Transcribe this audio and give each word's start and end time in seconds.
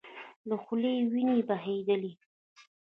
له 0.47 0.55
خولې 0.63 0.91
يې 0.97 1.03
وينې 1.11 1.39
بهيدلې. 1.47 2.11